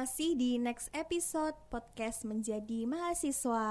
[0.00, 3.68] Masih di next episode podcast menjadi mahasiswa.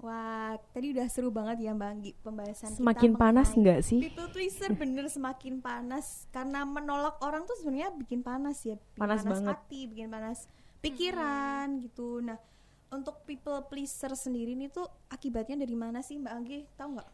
[0.00, 4.00] Wah, tadi udah seru banget ya Mbak Anggi pembahasan Semakin kita panas nggak sih?
[4.00, 9.28] People pleaser bener semakin panas karena menolak orang tuh sebenarnya bikin panas ya, bikin Panas
[9.28, 9.52] banget.
[9.52, 10.48] hati, bikin panas
[10.80, 12.24] pikiran gitu.
[12.24, 12.40] Nah,
[12.88, 16.64] untuk people pleaser sendiri nih tuh akibatnya dari mana sih Mbak Anggi?
[16.80, 17.08] Tahu nggak?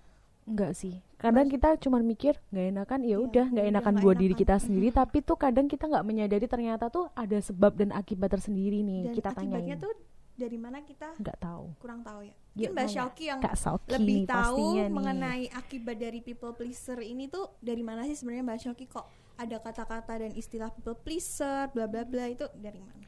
[0.48, 0.94] Enggak sih.
[1.14, 4.32] Kadang kita cuma mikir nggak enakan ya Iya, udah nggak ya udah, enakan buat diri
[4.32, 8.80] kita sendiri tapi tuh kadang kita nggak menyadari ternyata tuh ada sebab dan akibat tersendiri
[8.80, 9.82] nih Dan kita akibatnya tanyain.
[9.82, 9.92] tuh
[10.32, 11.64] dari mana kita Nggak tahu.
[11.76, 12.30] kurang tahu ya.
[12.56, 12.88] Yuk, Mungkin Mbak.
[12.88, 14.94] Syauki yang Kak Sauki lebih tahu pastinya nih.
[14.94, 19.06] mengenai akibat dari people pleaser ini tuh dari mana sih sebenarnya Mbak Shoki kok
[19.36, 23.06] ada kata-kata dan istilah people pleaser bla bla bla itu dari mana?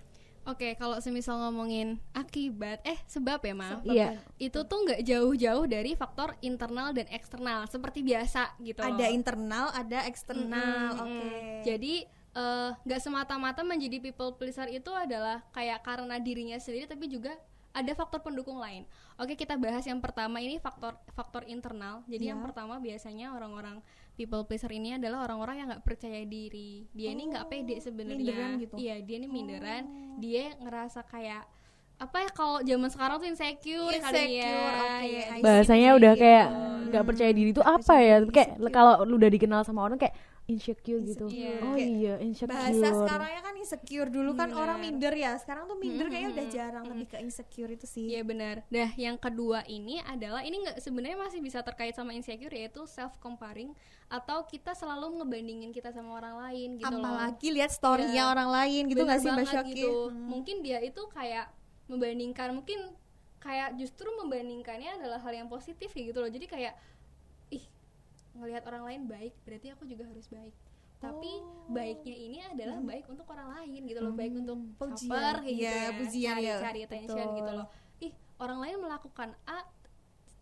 [0.51, 4.09] Oke, kalau semisal ngomongin akibat, eh sebab ya maaf, Sebab Iya.
[4.11, 8.83] kan itu tuh nggak jauh-jauh dari faktor internal dan eksternal, seperti biasa gitu.
[8.83, 9.15] ada loh.
[9.15, 10.99] internal, ada eksternal.
[10.99, 11.25] Mm-mm, Oke.
[11.25, 11.63] mm.
[11.63, 11.95] Jadi
[12.31, 17.35] eh, nggak semata-mata menjadi people pleaser itu adalah kayak karena dirinya sendiri, tapi juga
[17.71, 18.83] ada faktor pendukung lain.
[19.15, 22.03] Oke, kita bahas yang pertama ini faktor faktor internal.
[22.07, 22.45] Jadi yang Ya.
[22.51, 23.79] pertama biasanya orang-orang
[24.21, 26.85] people pleaser ini adalah orang-orang yang nggak percaya diri.
[26.93, 28.61] Dia ini nggak pede sebenarnya.
[28.61, 28.77] gitu.
[28.77, 29.85] Iya, dia ini minderan.
[30.21, 31.49] Dia ngerasa kayak
[32.01, 34.45] apa ya kalau zaman sekarang tuh insecure, kali ya.
[34.45, 35.25] Insecure, oke, Iya.
[35.41, 36.23] Bahasanya udah gitu.
[36.25, 36.47] kayak
[36.91, 38.17] nggak percaya diri itu apa ya?
[38.29, 38.73] Kayak insecure.
[38.73, 40.13] kalau lu udah dikenal sama orang kayak
[40.51, 41.27] insecure gitu.
[41.31, 41.61] Insecure.
[41.63, 42.51] Oh Kayak iya, insecure.
[42.51, 44.63] Bahasa sekarangnya kan insecure dulu kan Bener.
[44.67, 45.33] orang minder ya.
[45.39, 48.07] Sekarang tuh minder Mm-mm, kayaknya udah jarang lebih ke insecure itu sih.
[48.11, 48.67] Iya benar.
[48.67, 53.15] Dah yang kedua ini adalah ini nggak sebenarnya masih bisa terkait sama insecure yaitu self
[53.23, 53.73] comparing
[54.11, 57.07] atau kita selalu ngebandingin kita sama orang lain gitu loh.
[57.07, 58.33] Apalagi lihat story-nya Iya.
[58.35, 59.93] orang lain gitu Bener nggak sih Mbak gitu.
[60.11, 60.27] Hmm.
[60.27, 61.47] Mungkin dia itu kayak
[61.87, 62.91] membandingkan mungkin
[63.41, 66.31] kayak justru membandingkannya adalah hal yang positif kayak gitu loh.
[66.31, 66.75] Jadi kayak
[68.33, 70.55] ngelihat orang lain baik berarti aku juga harus baik.
[71.01, 71.73] Tapi Oh.
[71.73, 75.09] baiknya ini adalah baik untuk orang lain gitu loh, baik untuk Pujian.
[75.41, 77.39] kayak gitu Iya, ya, pujian cari, ya, cari attention betul.
[77.39, 77.67] gitu loh.
[78.01, 79.59] Ih, orang lain melakukan A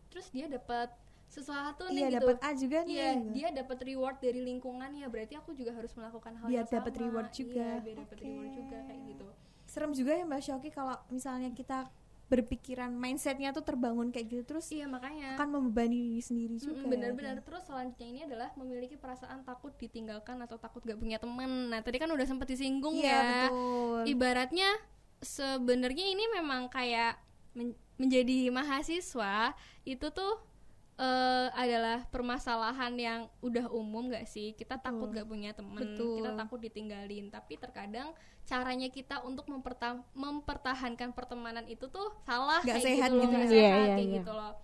[0.09, 0.91] terus dia dapat
[1.29, 2.19] sesuatu Iya nih gitu.
[2.19, 2.91] dapat A juga nih.
[2.91, 3.31] Iya, gitu.
[3.33, 6.77] dia dapat reward dari lingkungannya, berarti aku juga harus melakukan hal Biar yang sama.
[6.81, 7.67] dapat reward juga.
[7.69, 8.25] Iya, biar dapat Oke.
[8.25, 9.27] reward juga kayak gitu.
[9.69, 11.93] serem juga ya Mbak Shoki kalau misalnya kita
[12.29, 15.41] berpikiran mindsetnya tuh terbangun kayak gitu terus Iya, makanya.
[15.41, 16.85] akan membebani diri sendiri juga.
[16.85, 21.73] benar-benar terus selanjutnya ini adalah memiliki perasaan takut ditinggalkan atau takut gak punya teman.
[21.73, 23.21] Nah, tadi kan udah sempat disinggung Iya ya.
[23.49, 24.01] betul.
[24.07, 24.69] Ibaratnya
[25.19, 27.17] sebenarnya ini memang kayak
[27.53, 30.39] men- menjadi mahasiswa itu tuh
[30.99, 35.17] eh, adalah permasalahan yang udah umum gak sih kita takut Betul.
[35.23, 36.19] gak punya temen Betul.
[36.21, 38.11] kita takut ditinggalin tapi terkadang
[38.43, 43.37] caranya kita untuk memperta- mempertahankan pertemanan itu tuh salah Nggak kayak sehat gitu loh gitu
[43.37, 43.53] nggak ya.
[43.53, 44.17] Iya, sehat iya, kayak iya.
[44.19, 44.55] gitu loh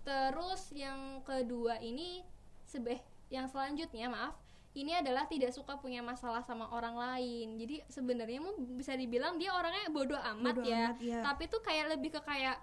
[0.00, 2.24] terus yang kedua ini
[2.64, 4.34] sebeh yang selanjutnya maaf
[4.70, 9.50] ini adalah tidak suka punya masalah sama orang lain jadi sebenarnya mau bisa dibilang dia
[9.50, 11.20] orangnya bodoh amat Bodo ya amat, iya.
[11.26, 12.58] tapi tuh kayak lebih ke kayak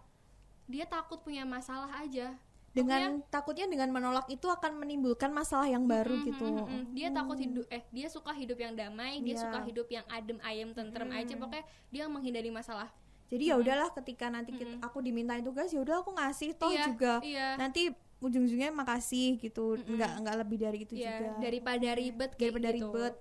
[0.67, 2.35] dia takut punya masalah aja
[2.79, 6.43] dengan takutnya dengan menolak itu akan menimbulkan masalah yang baru Mm, gitu.
[6.43, 6.83] mm, mm, mm.
[6.91, 9.43] dia takut hidup eh dia suka hidup yang damai dia Iya.
[9.43, 12.87] suka hidup yang adem ayem tentrem aja pokoknya dia menghindari masalah
[13.27, 16.85] Jadi ya udahlah ketika nanti kita- aku dimintain tugas ya udah aku ngasih toh Iya,
[16.85, 17.47] juga iya.
[17.55, 19.75] nanti ujung-ujungnya makasih gitu.
[19.77, 21.37] Nggak nggak lebih dari itu ya juga.
[21.37, 22.87] daripada ribet kayak Daripada gitu.
[22.89, 23.13] ribet.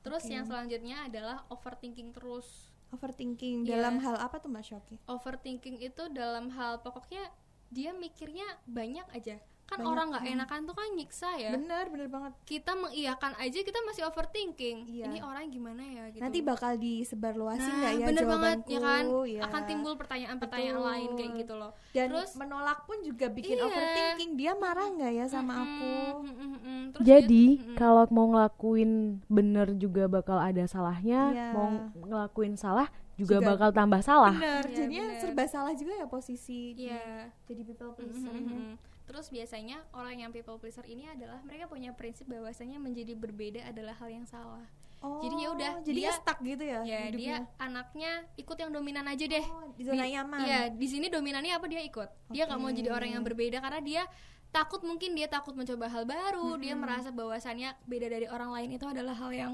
[0.00, 3.74] terus yang selanjutnya adalah overthinking terus Overthinking Iya.
[3.74, 4.96] dalam hal apa tuh Mbak Shoki?
[5.06, 7.26] overthinking itu dalam hal pokoknya
[7.68, 12.04] dia mikirnya banyak aja kan Banyak, orang nggak enakan tuh kan nyiksa ya Bener bener
[12.06, 12.36] banget.
[12.44, 15.08] kita mengiyakan aja kita masih overthinking Iya.
[15.08, 18.68] ini orang gimana ya gitu Nanti bakal disebarluasin nah, nggak ya bener banget jawabanku?
[18.68, 19.40] ya kan Ya.
[19.42, 20.90] akan timbul pertanyaan-pertanyaan Betul.
[20.90, 23.64] lain kayak gitu loh Dan terus menolak pun juga bikin Iya.
[23.64, 24.30] overthinking.
[24.36, 25.96] Dia marah nggak ya sama aku?
[26.20, 26.82] Mm, mm, mm, mm.
[26.92, 28.90] Terus Jadi dia- mm, kalau mau ngelakuin
[29.26, 31.46] bener juga bakal ada salahnya, Iya.
[31.50, 34.34] mau ngelakuin salah juga, Juga- bakal tambah salah.
[34.34, 34.64] Bener.
[34.64, 35.20] Iya, Jadinya bener.
[35.20, 36.74] serba salah juga ya posisi.
[36.74, 37.30] Iya.
[37.44, 38.30] Jadi people Mm, pleaser.
[38.30, 38.74] mm, mm, mm.
[39.04, 43.94] Terus biasanya orang yang people pleaser ini adalah mereka punya prinsip bahwasanya menjadi berbeda adalah
[43.94, 44.64] hal yang salah.
[44.98, 46.80] Oh, Jadi ya udah, jadi dia- stuck gitu ya?
[46.80, 47.44] ya hidupnya?
[47.44, 49.44] dia anaknya ikut yang dominan aja deh.
[49.44, 50.40] Oh, di zona nyaman.
[50.40, 52.08] Iya, di sini dominannya apa dia ikut.
[52.30, 54.02] Dia nggak mau jadi orang yang berbeda karena dia
[54.48, 56.56] takut mungkin dia takut mencoba hal baru.
[56.56, 59.52] Dia merasa bahwasannya beda dari orang lain itu adalah hal yang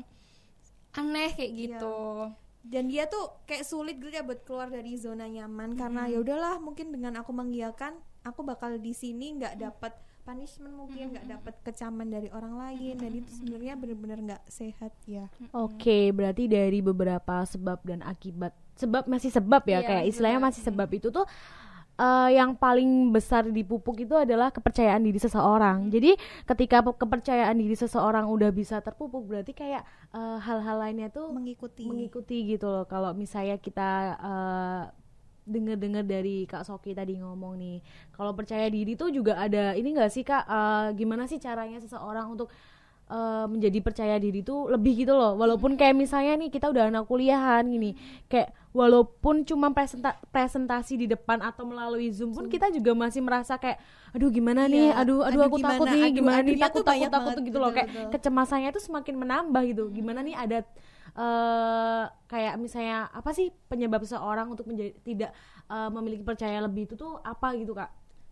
[0.93, 1.59] aneh kayak Iya.
[1.75, 1.99] gitu.
[2.61, 6.61] Dan dia tuh kayak sulit gitu ya buat keluar dari zona nyaman karena ya udahlah
[6.61, 9.97] mungkin dengan aku mengiyakan aku bakal di sini nggak dapat
[10.31, 12.95] punishment mungkin nggak dapat kecaman dari orang lain.
[13.01, 15.27] Dan itu sebenarnya bener-bener nggak sehat ya.
[15.51, 18.55] Oke, berarti dari beberapa sebab dan akibat.
[18.79, 21.27] Sebab masih sebab ya, Iya, kayak istilahnya masih sebab itu tuh
[22.01, 25.93] eh, yang paling besar dipupuk itu adalah kepercayaan diri seseorang.
[25.93, 26.17] Jadi
[26.49, 29.85] ketika pe- kepercayaan diri seseorang udah bisa terpupuk berarti kayak
[30.17, 32.89] eh, hal-hal lainnya tuh mengikuti mengikuti gitu loh.
[32.89, 34.83] Kalau misalnya kita eh,
[35.45, 37.79] dengar-dengar dari Kak Soki tadi ngomong nih,
[38.15, 40.45] kalau percaya diri tuh juga ada ini enggak sih Kak?
[40.49, 42.49] eh, gimana sih caranya seseorang untuk
[43.51, 45.35] menjadi percaya diri tuh lebih gitu loh.
[45.35, 47.99] Walaupun kayak misalnya nih kita udah anak kuliahan gini,
[48.31, 53.59] kayak walaupun cuma presenta- presentasi di depan atau melalui Zoom pun kita juga masih merasa
[53.59, 53.83] kayak
[54.15, 56.55] aduh gimana nih, Iya, aduh aduh aduh aku gimana, takut nih, aduh, gimana nih?
[56.55, 57.71] takut takut takut banget, gitu loh.
[57.71, 58.11] betul, kayak betul.
[58.15, 59.85] kecemasannya tuh semakin menambah gitu.
[59.91, 60.59] Gimana nih ada
[61.11, 65.31] eh kayak misalnya apa sih penyebab seorang untuk menjadi tidak
[65.67, 66.87] eh, memiliki percaya lebih?
[66.87, 67.91] Itu tuh apa gitu kak?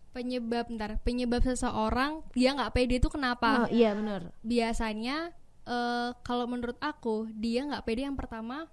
[0.09, 3.65] penyebab ntar penyebab seseorang dia nggak pede itu kenapa?
[3.65, 4.33] Oh, iya benar.
[4.41, 5.29] biasanya
[5.67, 8.65] eh, kalau menurut aku dia nggak pede yang pertama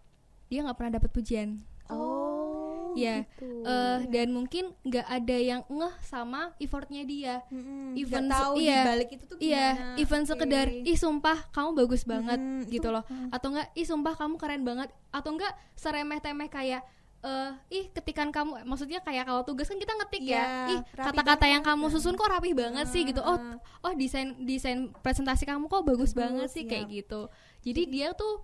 [0.47, 3.63] dia nggak pernah dapat pujian Oh, ya gitu.
[3.63, 9.09] eh, dan mungkin nggak ada yang ngeh sama effortnya dia Mm-mm, even tahu iya, balik
[9.13, 9.95] itu tuh iya gimana.
[9.97, 10.29] even Oke.
[10.29, 14.35] sekedar ih sumpah kamu bagus banget Mm, gitu itu, loh atau enggak ih sumpah kamu
[14.35, 16.83] keren banget atau enggak seremeh temeh kayak
[17.23, 21.07] eh ih ketikan kamu maksudnya kayak kalau tugas kan kita ngetik Iya, ya ih rapi
[21.07, 23.57] kata-kata yang kamu susun kok rapih banget sih gitu oh Ah.
[23.83, 26.71] oh desain desain presentasi kamu kok bagus, banget sih iya.
[26.73, 27.21] kayak gitu
[27.63, 28.43] jadi dia tuh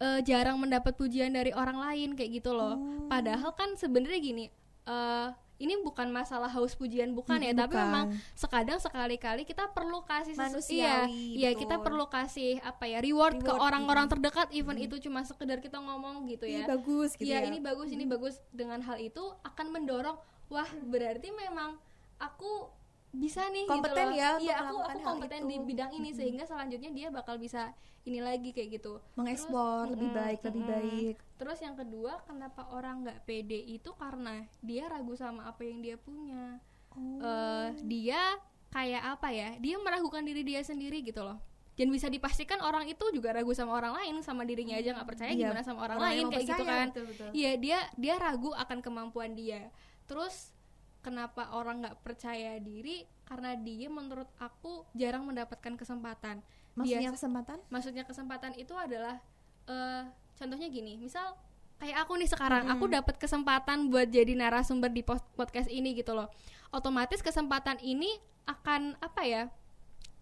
[0.00, 2.74] eh, jarang mendapat pujian dari orang lain kayak gitu loh.
[2.74, 3.06] Oh.
[3.06, 4.44] padahal kan sebenarnya gini
[4.82, 5.28] eh
[5.60, 7.84] ini bukan masalah haus pujian bukan ya Mm, tapi bukan.
[7.84, 13.36] memang sekadang sekali-kali kita perlu kasih sesu- iya iya kita perlu kasih apa ya reward,
[13.36, 14.12] ke Reward, orang-orang mm.
[14.16, 16.66] terdekat even itu cuma sekedar kita ngomong gitu Ih, ya.
[16.66, 17.48] bagus gitu Iya ya.
[17.52, 18.40] ini bagus ini bagus.
[18.50, 20.16] Dengan hal itu akan mendorong
[20.48, 21.76] wah berarti memang
[22.16, 22.72] aku
[23.10, 24.22] bisa nih Kompeten gitu loh.
[24.22, 27.74] ya iya aku aku kompeten di bidang ini sehingga selanjutnya dia bakal bisa
[28.06, 29.02] ini lagi kayak gitu.
[29.18, 30.72] Mengeksplor lebih baik lebih mm-mm.
[30.72, 31.16] baik.
[31.36, 36.00] Terus yang kedua kenapa orang nggak pede itu karena dia ragu sama apa yang dia
[36.00, 36.62] punya.
[36.96, 37.20] Oh.
[37.20, 38.38] Eh, dia
[38.72, 39.58] kayak apa ya?
[39.60, 41.36] Dia meragukan diri dia sendiri gitu loh.
[41.76, 45.32] Dan bisa dipastikan orang itu juga ragu sama orang lain sama dirinya aja nggak percaya
[45.32, 46.86] Iya, gimana sama orang, orang lain kayak gitu kan.
[47.32, 49.72] iya dia dia ragu akan kemampuan dia.
[50.04, 50.52] Terus
[51.00, 53.04] kenapa orang nggak percaya diri?
[53.24, 56.42] Karena dia menurut aku jarang mendapatkan kesempatan.
[56.76, 57.58] Maksudnya Biasa- kesempatan?
[57.68, 59.18] maksudnya kesempatan itu adalah
[59.66, 60.02] eh
[60.38, 61.36] contohnya gini misal
[61.76, 66.28] kayak aku nih sekarang aku dapat kesempatan buat jadi narasumber di podcast ini gitu loh.
[66.70, 68.08] Otomatis kesempatan ini
[68.46, 69.42] akan apa ya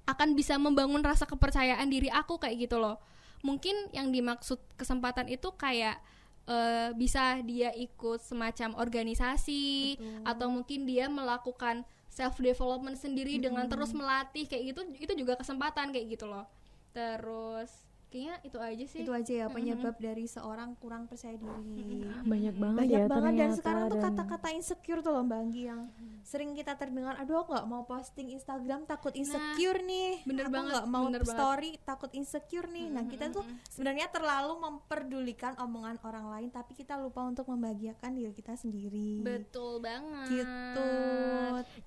[0.09, 2.97] akan bisa membangun rasa kepercayaan diri aku kayak gitu loh.
[3.45, 6.01] Mungkin yang dimaksud kesempatan itu kayak
[6.49, 13.95] eh, bisa dia ikut semacam organisasi atau mungkin dia melakukan self development sendiri dengan terus
[13.95, 16.49] melatih kayak gitu itu juga kesempatan kayak gitu loh.
[16.91, 19.01] Terus kayaknya itu aja sih.
[19.05, 22.09] Itu aja ya penyebab dari seorang kurang percaya diri.
[22.25, 25.89] Banyak banget banyak ya banget dan sekarang tuh kata-kata insecure tuh loh mbak Anggi yang
[26.25, 30.21] sering kita terdengar aduh aku nggak mau posting Instagram takut insecure nih.
[30.21, 31.37] Nah, bener aku banget, nggak mau bener banget.
[31.37, 32.87] story takut insecure nih.
[32.93, 38.33] Nah kita tuh sebenarnya terlalu memperdulikan omongan orang lain tapi kita lupa untuk membahagiakan diri
[38.33, 39.25] kita sendiri.
[39.25, 40.29] Betul banget.
[40.29, 40.91] Gitu.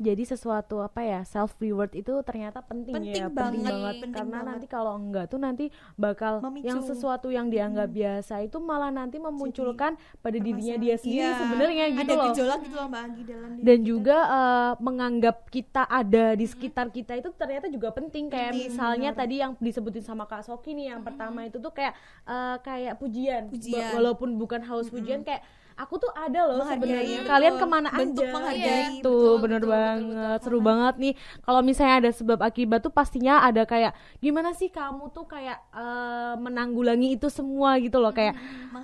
[0.01, 4.12] Jadi sesuatu apa ya self reward itu ternyata penting, Penting ya banget, penting banget penting
[4.12, 4.50] karena banget.
[4.50, 5.65] nanti kalau enggak tuh nanti
[6.11, 6.65] bakal Memicu.
[6.65, 11.85] yang sesuatu yang dianggap biasa itu malah nanti memunculkan pada dirinya dia sendiri Iya, sebenarnya
[11.89, 12.25] gitu ada loh.
[12.29, 13.87] gejolak gitu loh mbak Anggi dalam diri dan kita.
[13.87, 19.09] juga eh, menganggap kita ada di sekitar kita itu ternyata juga penting kayak Penting, misalnya
[19.09, 19.19] benar.
[19.21, 23.47] tadi yang disebutin sama Kak Soki nih yang pertama itu tuh kayak eh, kayak pujian,
[23.47, 23.94] Pujian.
[23.94, 25.41] walaupun bukan haus pujian kayak
[25.81, 27.18] aku tuh ada loh Menghargai, sebenarnya.
[27.18, 27.28] betul.
[27.28, 28.33] kalian ke mana Bentuk aja?
[28.33, 31.14] menghargai, Iya, betul, bener betul, betul, banget seru banget nih.
[31.42, 36.33] Kalau misalnya ada sebab akibat tuh pastinya ada kayak gimana sih kamu tuh kayak eh,
[36.38, 38.09] menanggulangi itu semua gitu loh.
[38.09, 38.38] Kayak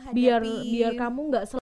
[0.09, 0.69] biar menghadapi.
[0.69, 1.45] biar kamu nggak